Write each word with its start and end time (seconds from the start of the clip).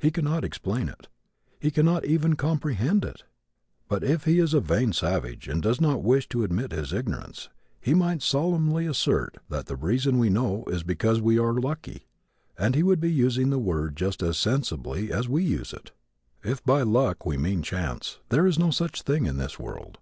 He 0.00 0.10
cannot 0.10 0.42
explain 0.42 0.88
it. 0.88 1.06
He 1.60 1.70
cannot 1.70 2.04
even 2.04 2.34
comprehend 2.34 3.04
it. 3.04 3.22
But 3.86 4.02
if 4.02 4.24
he 4.24 4.40
is 4.40 4.52
a 4.52 4.60
vain 4.60 4.92
savage 4.92 5.46
and 5.46 5.62
does 5.62 5.80
not 5.80 6.02
wish 6.02 6.28
to 6.30 6.42
admit 6.42 6.72
his 6.72 6.92
ignorance 6.92 7.48
he 7.80 7.94
might 7.94 8.20
solemnly 8.20 8.86
assert 8.88 9.38
that 9.48 9.66
the 9.66 9.76
reason 9.76 10.18
we 10.18 10.30
know 10.30 10.64
is 10.66 10.82
because 10.82 11.20
we 11.20 11.38
are 11.38 11.54
lucky; 11.54 12.08
and 12.58 12.74
he 12.74 12.82
would 12.82 12.98
be 12.98 13.12
using 13.12 13.50
the 13.50 13.60
word 13.60 13.94
just 13.96 14.20
as 14.20 14.36
sensibly 14.36 15.12
as 15.12 15.28
we 15.28 15.44
use 15.44 15.72
it! 15.72 15.92
If 16.42 16.60
by 16.64 16.82
luck 16.82 17.24
we 17.24 17.36
mean 17.38 17.62
chance, 17.62 18.18
there 18.30 18.48
is 18.48 18.58
no 18.58 18.72
such 18.72 19.02
thing 19.02 19.26
in 19.26 19.36
this 19.36 19.60
world. 19.60 19.98